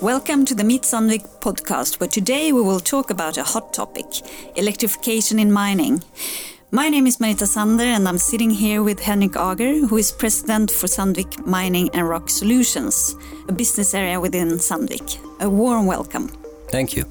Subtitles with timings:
[0.00, 4.06] Welcome to the Meet Sandvik podcast, where today we will talk about a hot topic
[4.56, 6.02] electrification in mining.
[6.70, 10.70] My name is Marita Sander, and I'm sitting here with Henrik Ager, who is president
[10.70, 13.14] for Sandvik Mining and Rock Solutions,
[13.48, 15.18] a business area within Sandvik.
[15.40, 16.28] A warm welcome.
[16.68, 17.04] Thank you.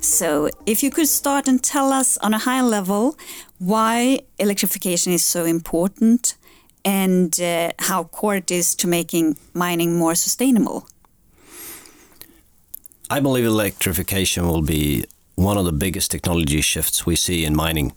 [0.00, 3.18] So, if you could start and tell us on a high level
[3.58, 6.36] why electrification is so important
[6.84, 10.86] and uh, how core it is to making mining more sustainable.
[13.10, 15.04] I believe electrification will be
[15.34, 17.92] one of the biggest technology shifts we see in mining.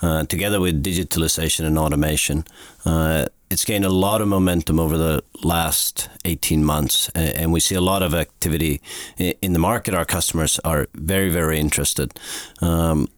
[0.00, 2.44] Uh, together with digitalization and automation,
[2.84, 7.76] uh, it's gained a lot of momentum over the last 18 months, and we see
[7.76, 8.80] a lot of activity
[9.18, 9.94] in the market.
[9.94, 12.18] Our customers are very, very interested.
[12.60, 13.08] Um,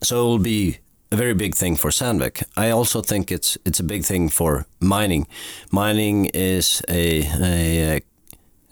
[0.00, 0.78] so it will be
[1.10, 2.44] a very big thing for Sandvik.
[2.56, 5.26] I also think it's it's a big thing for mining.
[5.70, 8.00] Mining is a, a,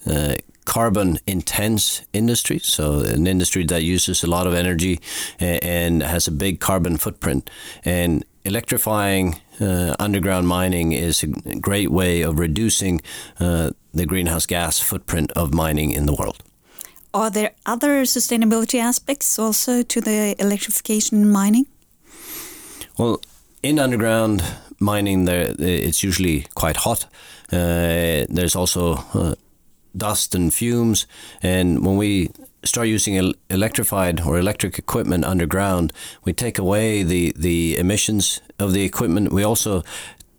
[0.07, 5.01] a carbon intense industry, so an industry that uses a lot of energy
[5.39, 7.51] and has a big carbon footprint.
[7.85, 11.27] And electrifying uh, underground mining is a
[11.61, 13.01] great way of reducing
[13.41, 16.43] uh, the greenhouse gas footprint of mining in the world.
[17.15, 21.67] Are there other sustainability aspects also to the electrification in mining?
[22.99, 23.21] Well,
[23.63, 24.43] in underground
[24.81, 27.07] mining, there it's usually quite hot.
[27.53, 29.35] Uh, there's also uh,
[29.97, 31.07] dust and fumes.
[31.43, 32.31] And when we
[32.65, 35.93] start using electrified or electric equipment underground,
[36.25, 39.33] we take away the, the emissions of the equipment.
[39.33, 39.83] We also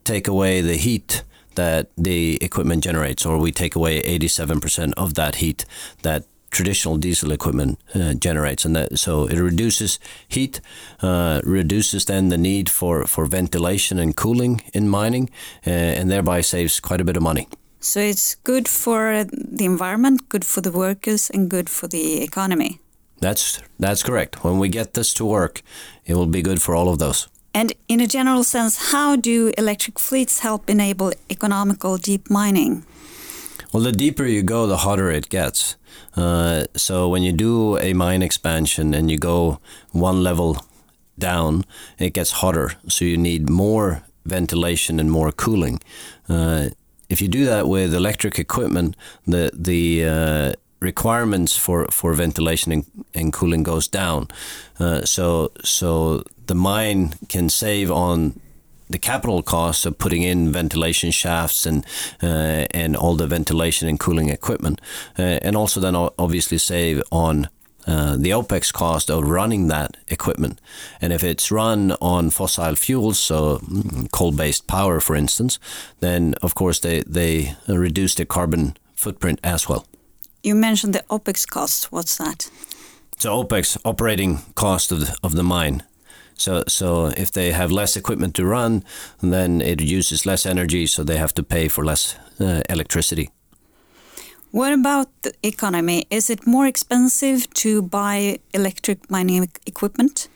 [0.04, 1.24] take away the heat
[1.56, 5.66] that the equipment generates, or we take away 87% of that heat
[6.02, 10.62] that traditional diesel equipment uh, generates, and that so it reduces heat,
[11.02, 15.30] uh, reduces then the need for for ventilation and cooling in mining,
[15.68, 17.48] uh, and thereby saves quite a bit of money.
[17.84, 22.80] So it's good for the environment, good for the workers, and good for the economy.
[23.20, 24.44] That's that's correct.
[24.44, 25.62] When we get this to work,
[26.06, 27.28] it will be good for all of those.
[27.54, 32.84] And in a general sense, how do electric fleets help enable economical deep mining?
[33.74, 35.76] Well, the deeper you go, the hotter it gets.
[36.16, 39.60] Uh, so when you do a mine expansion and you go
[39.92, 40.58] one level
[41.20, 41.64] down,
[42.00, 42.72] it gets hotter.
[42.88, 45.80] So you need more ventilation and more cooling.
[46.30, 46.70] Uh,
[47.14, 48.96] if you do that with electric equipment,
[49.28, 54.28] the the uh, requirements for, for ventilation and, and cooling goes down.
[54.80, 58.40] Uh, so so the mine can save on
[58.90, 61.86] the capital costs of putting in ventilation shafts and
[62.22, 64.82] uh, and all the ventilation and cooling equipment,
[65.20, 67.48] uh, and also then obviously save on
[67.88, 70.60] uh, the OPEX cost of running that equipment.
[71.02, 75.60] And if it's run on fossil fuels, so mm, coal based power, for instance,
[76.00, 79.86] then of course they, they reduce the carbon footprint as well.
[80.44, 81.92] You mentioned the OPEX cost.
[81.92, 82.50] What's that?
[83.18, 85.84] So, OPEX, operating cost of the, of the mine.
[86.36, 88.84] So, so if they have less equipment to run,
[89.22, 93.30] then it uses less energy, so they have to pay for less uh, electricity.
[94.54, 96.06] What about the economy?
[96.12, 100.30] Is it more expensive to buy electric mining equipment?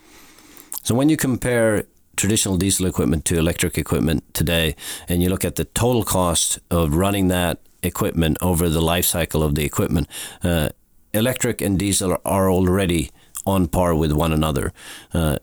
[0.81, 1.83] So when you compare
[2.15, 4.75] traditional diesel equipment to electric equipment today,
[5.07, 9.43] and you look at the total cost of running that equipment over the life cycle
[9.43, 10.07] of the equipment,
[10.43, 10.69] uh,
[11.13, 13.11] electric and diesel are already
[13.45, 14.73] on par with one another.
[15.13, 15.37] Uh,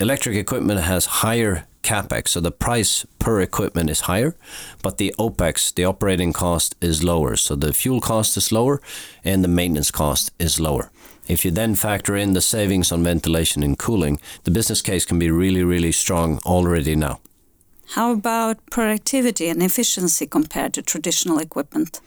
[0.00, 4.34] electric equipment has higher capex, so the price per equipment is higher,
[4.82, 7.36] but the opex, the operating cost, is lower.
[7.36, 8.80] So the fuel cost is lower
[9.24, 10.90] and the maintenance cost is lower.
[11.28, 15.18] If you then factor in the savings on ventilation and cooling, the business case can
[15.18, 17.20] be really, really strong already now.
[17.94, 22.00] How about productivity and efficiency compared to traditional equipment?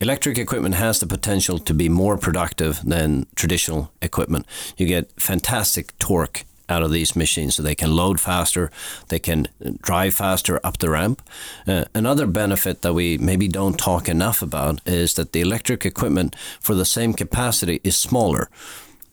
[0.00, 4.46] Electric equipment has the potential to be more productive than traditional equipment.
[4.76, 8.70] You get fantastic torque out of these machines so they can load faster,
[9.08, 9.48] they can
[9.80, 11.22] drive faster up the ramp.
[11.66, 16.34] Uh, another benefit that we maybe don't talk enough about is that the electric equipment
[16.60, 18.48] for the same capacity is smaller.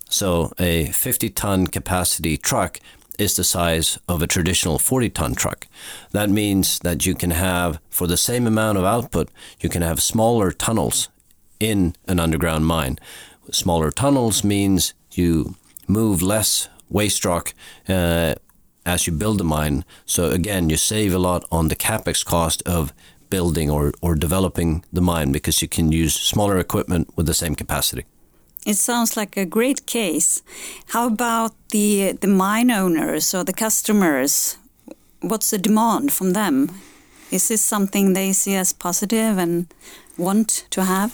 [0.09, 2.79] So a 50 ton capacity truck
[3.17, 5.67] is the size of a traditional 40 ton truck.
[6.11, 9.29] That means that you can have, for the same amount of output,
[9.59, 11.09] you can have smaller tunnels
[11.59, 12.99] in an underground mine.
[13.51, 15.55] Smaller tunnels means you
[15.87, 17.53] move less waste rock
[17.89, 18.35] uh,
[18.85, 19.83] as you build the mine.
[20.05, 22.93] So again, you save a lot on the capex cost of
[23.29, 27.55] building or, or developing the mine because you can use smaller equipment with the same
[27.55, 28.05] capacity.
[28.65, 30.41] It sounds like a great case.
[30.87, 34.57] How about the the mine owners or the customers?
[35.19, 36.69] What's the demand from them?
[37.29, 39.67] Is this something they see as positive and
[40.17, 41.11] want to have?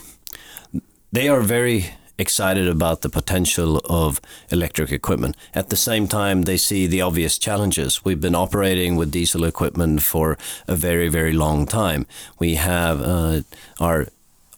[1.11, 1.85] they are very
[2.21, 5.35] excited about the potential of electric equipment.
[5.53, 8.05] At the same time, they see the obvious challenges.
[8.05, 10.37] We've been operating with diesel equipment for
[10.67, 12.05] a very, very long time.
[12.39, 13.41] We have uh,
[13.79, 14.07] our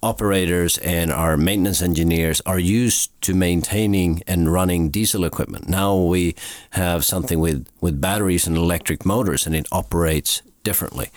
[0.03, 5.69] operators and our maintenance engineers are used to maintaining and running diesel equipment.
[5.69, 6.35] Now we
[6.71, 11.09] have something with, with batteries and electric motors and it operates differently.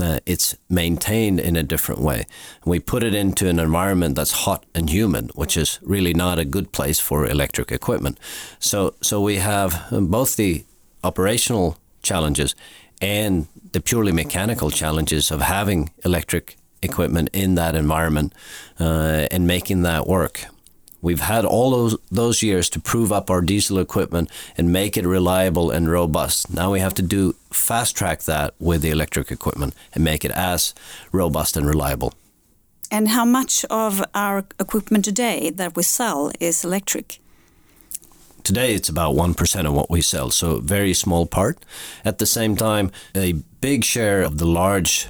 [0.00, 2.24] Uh, it's maintained in a different way.
[2.64, 6.44] We put it into an environment that's hot and humid, which is really not a
[6.44, 8.18] good place for electric equipment.
[8.58, 10.64] So, so we have both the
[11.02, 12.54] operational challenges
[13.00, 18.32] and the purely mechanical challenges of having electric equipment in that environment
[18.78, 20.44] uh, and making that work.
[21.00, 25.06] We've had all those, those years to prove up our diesel equipment and make it
[25.06, 26.52] reliable and robust.
[26.52, 30.32] Now we have to do fast track that with the electric equipment and make it
[30.32, 30.74] as
[31.12, 32.14] robust and reliable.
[32.90, 37.20] And how much of our equipment today that we sell is electric?
[38.42, 41.58] Today it's about 1% of what we sell, so very small part.
[42.04, 45.08] At the same time, a big share of the large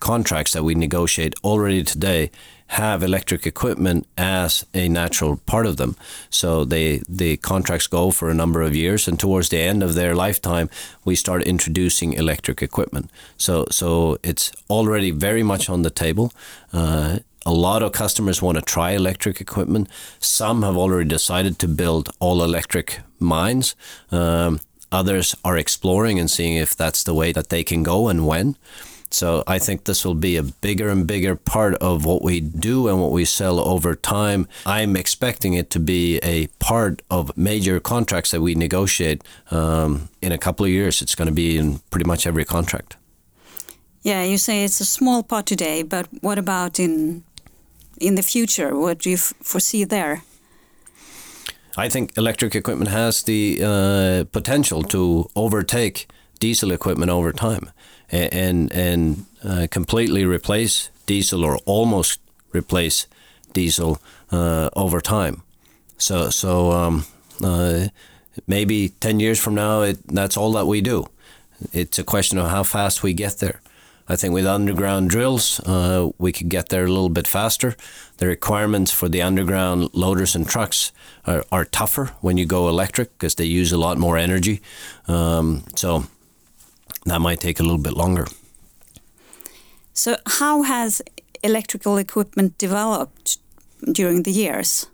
[0.00, 2.30] contracts that we negotiate already today
[2.70, 5.96] have electric equipment as a natural part of them.
[6.30, 9.94] So they the contracts go for a number of years, and towards the end of
[9.94, 10.68] their lifetime,
[11.04, 13.10] we start introducing electric equipment.
[13.36, 16.32] So so it's already very much on the table.
[16.72, 19.88] Uh, a lot of customers want to try electric equipment.
[20.18, 23.74] Some have already decided to build all electric mines.
[24.12, 24.60] Um,
[24.92, 28.56] others are exploring and seeing if that's the way that they can go and when.
[29.12, 32.88] So I think this will be a bigger and bigger part of what we do
[32.88, 34.46] and what we sell over time.
[34.64, 40.30] I'm expecting it to be a part of major contracts that we negotiate um, in
[40.32, 41.02] a couple of years.
[41.02, 42.96] It's going to be in pretty much every contract.
[44.02, 47.24] Yeah, you say it's a small part today, but what about in
[48.00, 48.74] in the future?
[48.78, 50.22] What do you foresee there?
[51.76, 56.06] I think electric equipment has the uh, potential to overtake
[56.40, 57.70] diesel equipment over time
[58.10, 62.20] and and uh, completely replace diesel or almost
[62.52, 63.06] replace
[63.52, 63.98] diesel
[64.32, 65.42] uh, over time.
[65.98, 67.04] So so um,
[67.42, 67.88] uh,
[68.46, 71.06] maybe ten years from now, it, that's all that we do.
[71.72, 73.60] It's a question of how fast we get there.
[74.08, 77.76] I think with underground drills, uh, we could get there a little bit faster.
[78.16, 80.90] The requirements for the underground loaders and trucks
[81.26, 84.62] are, are tougher when you go electric because they use a lot more energy.
[85.06, 86.06] Um, so
[87.06, 88.26] that might take a little bit longer.
[89.92, 91.02] So, how has
[91.42, 93.38] electrical equipment developed
[93.92, 94.86] during the years?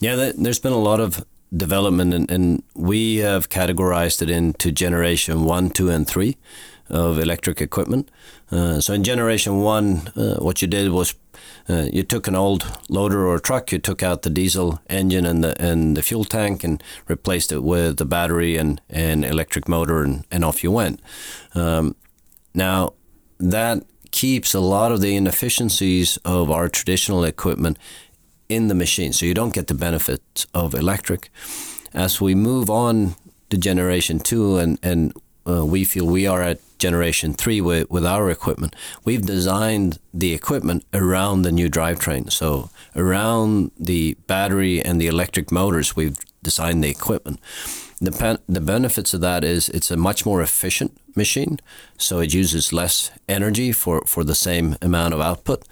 [0.00, 1.24] Yeah, there's been a lot of
[1.56, 6.36] development, and, and, we have categorized it into generation one, two, and three
[6.88, 8.10] of electric equipment.
[8.50, 11.14] Uh, so, in generation one, uh, what you did was
[11.68, 15.42] uh, you took an old loader or truck, you took out the diesel engine and
[15.42, 20.02] the and the fuel tank, and replaced it with the battery and, and electric motor,
[20.02, 21.00] and, and off you went.
[21.54, 21.94] Um,
[22.54, 22.94] now
[23.38, 27.78] that keeps a lot of the inefficiencies of our traditional equipment
[28.48, 31.30] in the machine, so you don't get the benefits of electric.
[31.94, 33.14] As we move on
[33.50, 35.12] to generation two, and and
[35.46, 38.74] uh, we feel we are at generation three with, with our equipment,
[39.04, 42.30] we've designed the equipment around the new drivetrain.
[42.30, 47.38] So around the battery and the electric motors, we've designed the equipment.
[48.00, 51.58] The, the benefits of that is it's a much more efficient machine,
[51.98, 55.62] so it uses less energy for, for the same amount of output.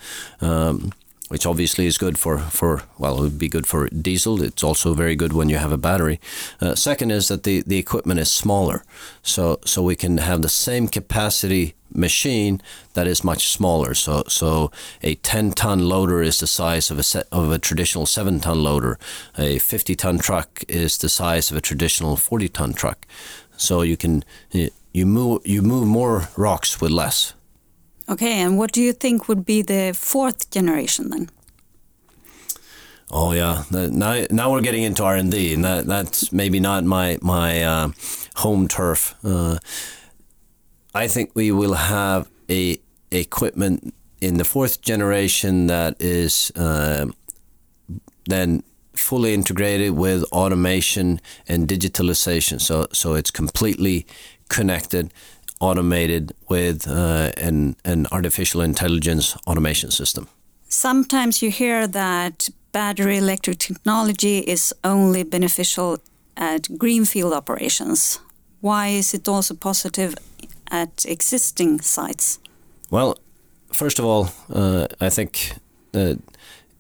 [0.40, 0.93] Um,
[1.31, 4.43] which obviously is good for, for well, it would be good for diesel.
[4.43, 6.19] It's also very good when you have a battery.
[6.61, 8.83] Uh, second is that the, the equipment is smaller,
[9.23, 12.61] so so we can have the same capacity machine
[12.95, 13.95] that is much smaller.
[13.95, 14.73] So so
[15.05, 18.65] a 10 ton loader is the size of a set of a traditional 7 ton
[18.65, 18.99] loader.
[19.39, 23.07] A 50 ton truck is the size of a traditional 40 ton truck.
[23.57, 27.35] So you can you move you move more rocks with less.
[28.11, 31.31] Okay, and what do you think would be the fourth generation then?
[33.12, 36.85] Oh yeah, now now we're getting into R and D, and that that's maybe not
[36.85, 37.90] my my uh,
[38.37, 39.14] home turf.
[39.25, 39.59] Uh,
[40.93, 42.79] I think we will have a
[43.12, 47.07] equipment in the fourth generation that is uh,
[48.29, 48.62] then
[48.95, 52.61] fully integrated with automation and digitalization.
[52.61, 54.07] So so it's completely
[54.49, 55.12] connected
[55.61, 60.26] automated with uh, an, an artificial intelligence automation system.
[60.69, 65.99] Sometimes you hear that battery electric technology is only beneficial
[66.37, 68.21] at greenfield operations.
[68.61, 70.14] Why is it also positive
[70.71, 72.38] at existing sites?
[72.90, 73.19] Well,
[73.73, 75.55] first of all, uh, I think
[75.95, 76.14] uh,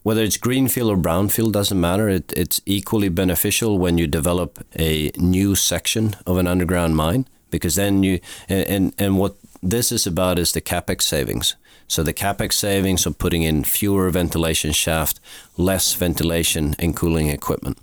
[0.02, 2.08] whether it's greenfield or brownfield doesn't matter.
[2.08, 7.74] It, it's equally beneficial when you develop a new section of an underground mine because
[7.74, 11.56] then you and, and, what this is about is the capex savings.
[11.88, 15.20] So the capex savings of putting in fewer ventilation shaft,
[15.56, 17.78] less ventilation and cooling equipment.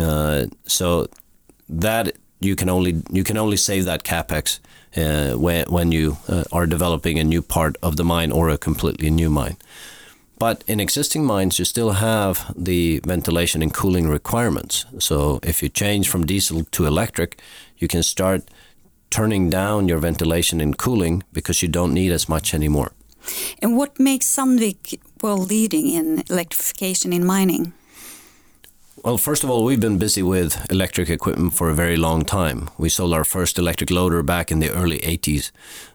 [0.00, 1.08] Uh, so
[1.68, 4.58] that you can only you can only save that capex
[4.96, 8.58] uh, when when you uh, are developing a new part of the mine or a
[8.58, 9.56] completely new mine.
[10.38, 14.84] But in existing mines, you still have the ventilation and cooling requirements.
[14.98, 17.40] So if you change from diesel to electric,
[17.78, 18.42] you can start
[19.10, 22.92] turning down your ventilation and cooling because you don't need as much anymore.
[23.60, 27.72] And what makes Sandvik world leading in electrification in mining?
[29.06, 32.70] Well, first of all, we've been busy with electric equipment for a very long time.
[32.76, 35.52] We sold our first electric loader back in the early 80s,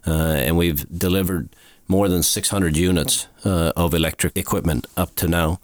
[0.07, 1.49] uh, and we've delivered
[1.89, 5.59] more than 600 units uh, of electric equipment up to now.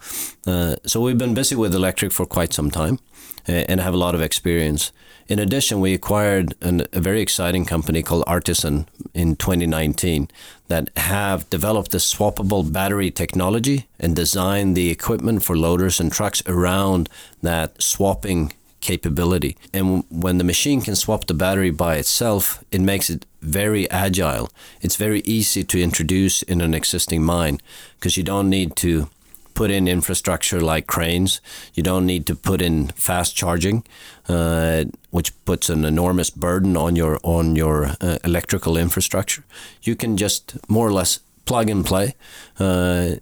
[0.45, 2.99] Uh, so we've been busy with electric for quite some time
[3.47, 4.91] uh, and have a lot of experience.
[5.29, 10.27] In addition, we acquired an, a very exciting company called Artisan in 2019
[10.67, 16.43] that have developed the swappable battery technology and designed the equipment for loaders and trucks
[16.45, 17.09] around
[17.41, 19.57] that swapping capability.
[19.73, 24.49] And when the machine can swap the battery by itself, it makes it very agile.
[24.81, 27.59] It's very easy to introduce in an existing mine
[27.95, 29.09] because you don't need to
[29.57, 31.41] put in infrastructure like cranes.
[31.73, 33.83] You don't need to put in fast charging,
[34.29, 39.43] uh, which puts an enormous burden on your on your uh, electrical infrastructure.
[39.81, 42.13] You can just more or less plug and play.
[42.59, 43.15] Uh,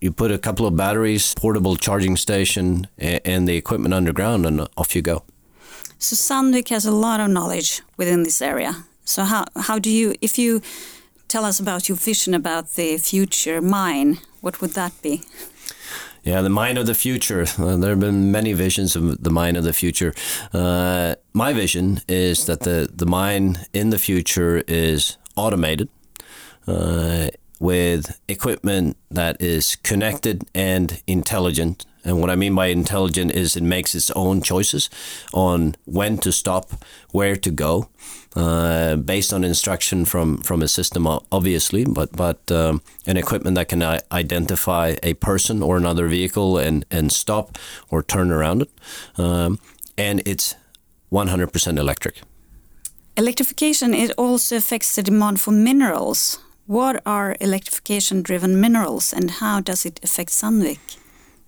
[0.00, 4.94] you put a couple of batteries, portable charging station, and the equipment underground, and off
[4.94, 5.22] you go.
[5.98, 8.72] So Sandvik has a lot of knowledge within this area.
[9.04, 10.60] So how how do you, if you
[11.26, 15.20] tell us about your vision about the future mine, what would that be?
[16.22, 17.46] Yeah, the mine of the future.
[17.60, 20.14] Uh, there have been many visions of the mine of the future.
[20.52, 25.88] Uh, my vision is that the, the mine in the future is automated.
[26.66, 27.28] Uh,
[27.60, 31.84] with equipment that is connected and intelligent.
[32.02, 34.88] And what I mean by intelligent is it makes its own choices
[35.34, 36.72] on when to stop,
[37.10, 37.90] where to go,
[38.34, 43.68] uh, based on instruction from, from a system, obviously, but but um, an equipment that
[43.68, 47.58] can identify a person or another vehicle and, and stop
[47.90, 48.70] or turn around it.
[49.18, 49.58] Um,
[49.98, 50.56] and it's
[51.12, 52.22] 100% electric.
[53.18, 56.38] Electrification it also affects the demand for minerals.
[56.70, 60.78] What are electrification driven minerals and how does it affect Sandvik?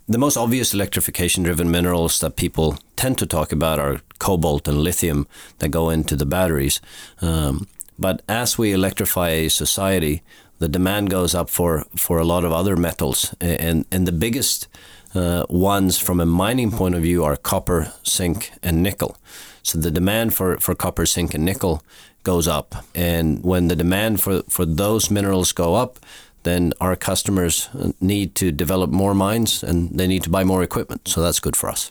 [0.08, 4.78] The most obvious electrification driven minerals that people tend to talk about are cobalt and
[4.78, 6.80] lithium that go into the batteries.
[7.20, 10.22] Um, but as we electrify a society,
[10.58, 13.32] the demand goes up for, for a lot of other metals.
[13.40, 14.66] And, and the biggest
[15.14, 19.16] uh, ones from a mining point of view are copper, zinc, and nickel.
[19.62, 21.82] So the demand for, for copper, zinc, and nickel
[22.24, 22.84] goes up.
[22.94, 25.98] And when the demand for, for those minerals go up,
[26.42, 27.68] then our customers
[28.00, 31.06] need to develop more mines and they need to buy more equipment.
[31.08, 31.90] So that's good for us.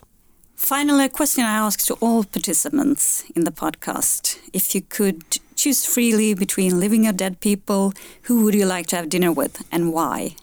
[0.54, 4.38] Finally, a question I ask to all participants in the podcast.
[4.52, 8.96] If you could choose freely between living or dead people, who would you like to
[8.96, 10.36] have dinner with and why?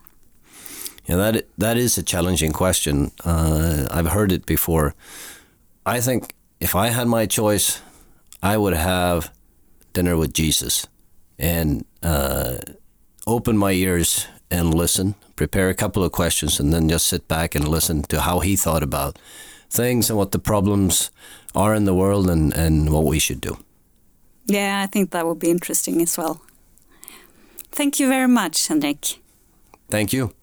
[1.05, 3.11] Yeah, that that is a challenging question.
[3.23, 4.93] Uh, I've heard it before.
[5.85, 7.81] I think if I had my choice,
[8.41, 9.31] I would have
[9.93, 10.87] dinner with Jesus
[11.37, 12.57] and uh,
[13.25, 17.55] open my ears and listen, prepare a couple of questions, and then just sit back
[17.55, 19.19] and listen to how he thought about
[19.69, 21.11] things and what the problems
[21.55, 23.57] are in the world and, and what we should do.
[24.45, 26.41] Yeah, I think that would be interesting as well.
[27.71, 29.19] Thank you very much, Henrik.
[29.89, 30.33] Thank you.